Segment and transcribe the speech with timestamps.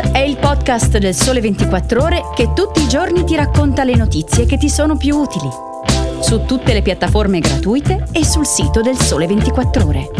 [0.00, 4.46] È il podcast del Sole 24 Ore che tutti i giorni ti racconta le notizie
[4.46, 5.48] che ti sono più utili.
[6.20, 10.10] Su tutte le piattaforme gratuite e sul sito del Sole 24 Ore.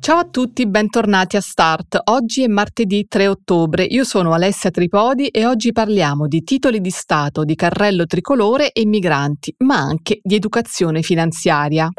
[0.00, 2.00] Ciao a tutti, bentornati a Start.
[2.04, 3.84] Oggi è martedì 3 ottobre.
[3.84, 8.84] Io sono Alessia Tripodi e oggi parliamo di titoli di Stato, di carrello tricolore e
[8.86, 11.90] migranti, ma anche di educazione finanziaria.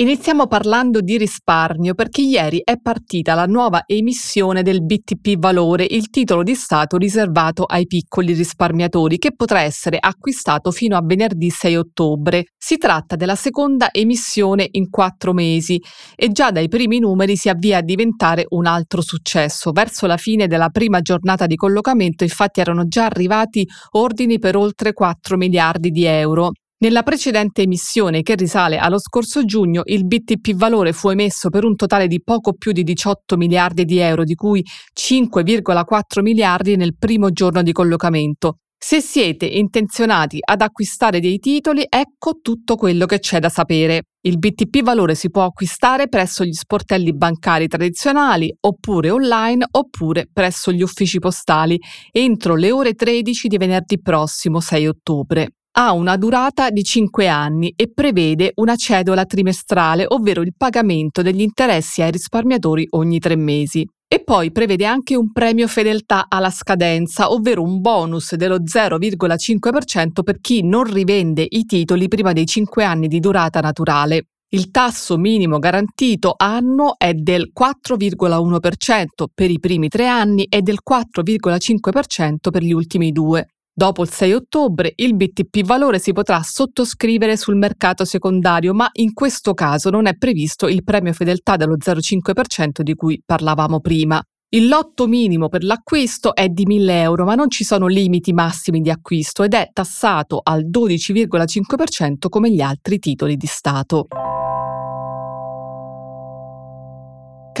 [0.00, 6.08] Iniziamo parlando di risparmio perché ieri è partita la nuova emissione del BTP Valore, il
[6.08, 11.76] titolo di Stato riservato ai piccoli risparmiatori che potrà essere acquistato fino a venerdì 6
[11.76, 12.44] ottobre.
[12.56, 15.78] Si tratta della seconda emissione in quattro mesi
[16.16, 19.70] e già dai primi numeri si avvia a diventare un altro successo.
[19.70, 24.94] Verso la fine della prima giornata di collocamento infatti erano già arrivati ordini per oltre
[24.94, 26.52] 4 miliardi di euro.
[26.82, 31.76] Nella precedente emissione, che risale allo scorso giugno, il BTP valore fu emesso per un
[31.76, 34.64] totale di poco più di 18 miliardi di euro, di cui
[34.98, 38.60] 5,4 miliardi nel primo giorno di collocamento.
[38.82, 44.04] Se siete intenzionati ad acquistare dei titoli, ecco tutto quello che c'è da sapere.
[44.22, 50.72] Il BTP valore si può acquistare presso gli sportelli bancari tradizionali, oppure online, oppure presso
[50.72, 51.78] gli uffici postali,
[52.10, 57.72] entro le ore 13 di venerdì prossimo 6 ottobre ha una durata di 5 anni
[57.76, 63.86] e prevede una cedola trimestrale, ovvero il pagamento degli interessi ai risparmiatori ogni tre mesi.
[64.12, 70.40] E poi prevede anche un premio fedeltà alla scadenza, ovvero un bonus dello 0,5% per
[70.40, 74.24] chi non rivende i titoli prima dei 5 anni di durata naturale.
[74.52, 80.78] Il tasso minimo garantito anno è del 4,1% per i primi tre anni e del
[80.84, 83.46] 4,5% per gli ultimi due.
[83.72, 89.12] Dopo il 6 ottobre il BTP valore si potrà sottoscrivere sul mercato secondario, ma in
[89.12, 94.22] questo caso non è previsto il premio fedeltà dello 0,5% di cui parlavamo prima.
[94.52, 98.80] Il lotto minimo per l'acquisto è di 1000 euro, ma non ci sono limiti massimi
[98.80, 104.08] di acquisto ed è tassato al 12,5% come gli altri titoli di Stato.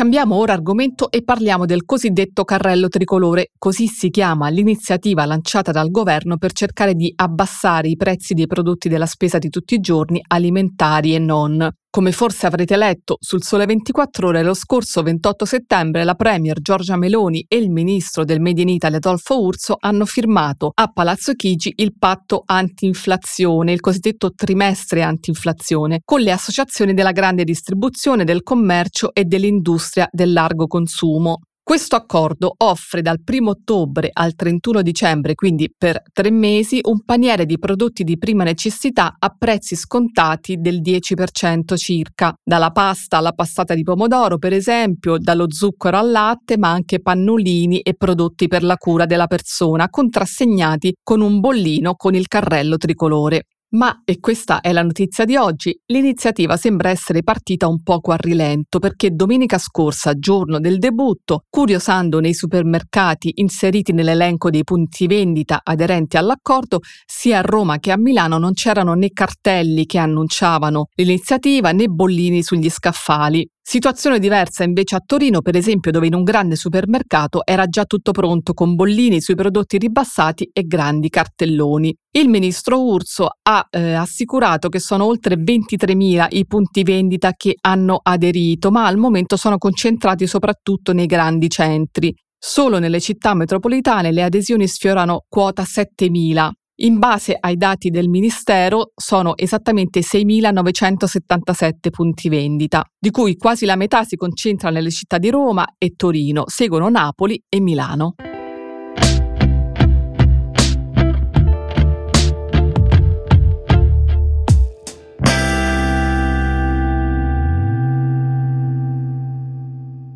[0.00, 5.90] Cambiamo ora argomento e parliamo del cosiddetto carrello tricolore, così si chiama l'iniziativa lanciata dal
[5.90, 10.22] governo per cercare di abbassare i prezzi dei prodotti della spesa di tutti i giorni,
[10.26, 11.70] alimentari e non.
[11.92, 16.94] Come forse avrete letto sul Sole 24 Ore, lo scorso 28 settembre la Premier Giorgia
[16.94, 21.72] Meloni e il ministro del Made in Italy Adolfo Urso hanno firmato a Palazzo Chigi
[21.78, 29.12] il patto anti-inflazione, il cosiddetto trimestre anti-inflazione, con le associazioni della grande distribuzione, del commercio
[29.12, 31.40] e dell'industria del largo consumo.
[31.70, 37.46] Questo accordo offre dal 1 ottobre al 31 dicembre, quindi per tre mesi, un paniere
[37.46, 43.74] di prodotti di prima necessità a prezzi scontati del 10% circa, dalla pasta alla passata
[43.74, 48.76] di pomodoro, per esempio, dallo zucchero al latte, ma anche pannolini e prodotti per la
[48.76, 53.44] cura della persona, contrassegnati con un bollino con il carrello tricolore.
[53.72, 58.16] Ma, e questa è la notizia di oggi, l'iniziativa sembra essere partita un poco a
[58.16, 65.60] rilento perché domenica scorsa, giorno del debutto, curiosando nei supermercati inseriti nell'elenco dei punti vendita
[65.62, 71.70] aderenti all'accordo, sia a Roma che a Milano non c'erano né cartelli che annunciavano l'iniziativa
[71.70, 73.48] né bollini sugli scaffali.
[73.62, 78.10] Situazione diversa invece a Torino, per esempio, dove in un grande supermercato era già tutto
[78.10, 81.94] pronto con bollini sui prodotti ribassati e grandi cartelloni.
[82.10, 88.00] Il ministro Urso ha eh, assicurato che sono oltre 23.000 i punti vendita che hanno
[88.02, 92.12] aderito, ma al momento sono concentrati soprattutto nei grandi centri.
[92.36, 96.50] Solo nelle città metropolitane le adesioni sfiorano quota 7.000.
[96.82, 103.76] In base ai dati del Ministero sono esattamente 6.977 punti vendita, di cui quasi la
[103.76, 108.14] metà si concentra nelle città di Roma e Torino, seguono Napoli e Milano.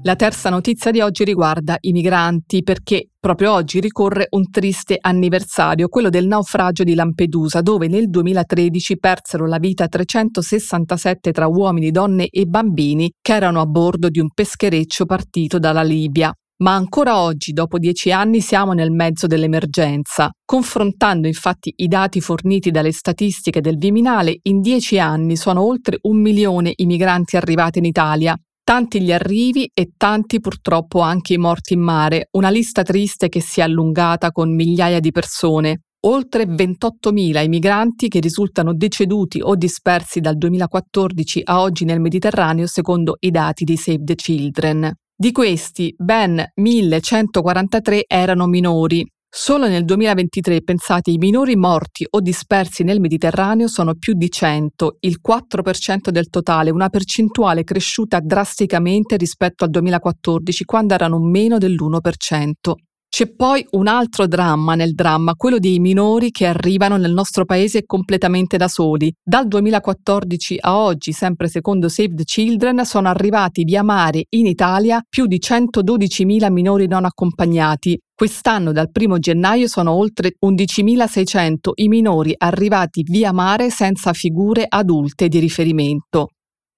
[0.07, 5.89] La terza notizia di oggi riguarda i migranti perché proprio oggi ricorre un triste anniversario,
[5.89, 12.29] quello del naufragio di Lampedusa, dove nel 2013 persero la vita 367 tra uomini, donne
[12.29, 16.31] e bambini che erano a bordo di un peschereccio partito dalla Libia.
[16.63, 20.31] Ma ancora oggi, dopo dieci anni, siamo nel mezzo dell'emergenza.
[20.45, 26.21] Confrontando infatti i dati forniti dalle statistiche del Viminale, in dieci anni sono oltre un
[26.21, 31.75] milione i migranti arrivati in Italia, Tanti gli arrivi e tanti purtroppo anche i morti
[31.75, 35.83] in mare, una lista triste che si è allungata con migliaia di persone.
[36.07, 42.67] oltre 28.000 i migranti che risultano deceduti o dispersi dal 2014 a oggi nel Mediterraneo
[42.67, 44.93] secondo i dati di Save the Children.
[45.17, 52.85] Di questi ben 1.143 erano minori, Solo nel 2023, pensate, i minori morti o dispersi
[52.85, 59.65] nel Mediterraneo sono più di 100, il 4% del totale, una percentuale cresciuta drasticamente rispetto
[59.65, 62.75] al 2014, quando erano meno dell'1%.
[63.15, 67.85] C'è poi un altro dramma nel dramma, quello dei minori che arrivano nel nostro paese
[67.87, 69.15] completamente da soli.
[69.23, 75.01] Dal 2014 a oggi, sempre secondo Save the Children, sono arrivati via mare in Italia
[75.09, 77.97] più di 112.000 minori non accompagnati.
[78.13, 85.29] Quest'anno dal 1 gennaio sono oltre 11.600 i minori arrivati via mare senza figure adulte
[85.29, 86.31] di riferimento.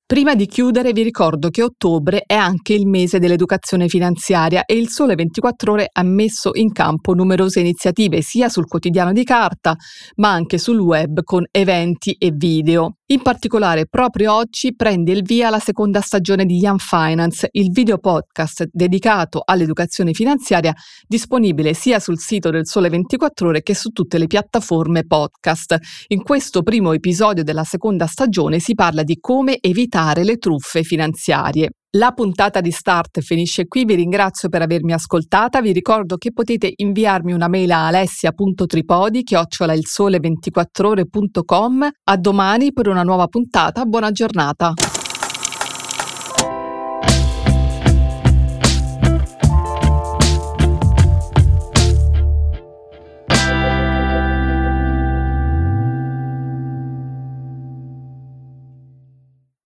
[0.08, 4.88] Prima di chiudere vi ricordo che ottobre è anche il mese dell'educazione finanziaria e il
[4.88, 9.74] Sole 24 ore ha messo in campo numerose iniziative sia sul quotidiano di carta
[10.18, 12.95] ma anche sul web con eventi e video.
[13.08, 17.98] In particolare proprio oggi prende il via la seconda stagione di Young Finance, il video
[17.98, 20.74] podcast dedicato all'educazione finanziaria
[21.06, 25.76] disponibile sia sul sito del Sole 24 ore che su tutte le piattaforme podcast.
[26.08, 31.70] In questo primo episodio della seconda stagione si parla di come evitare le truffe finanziarie.
[31.96, 36.70] La puntata di Start finisce qui, vi ringrazio per avermi ascoltata, vi ricordo che potete
[36.76, 41.88] inviarmi una mail a alessia.tripodi chiocciolailsole24ore.com.
[42.04, 44.74] A domani per una nuova puntata, buona giornata.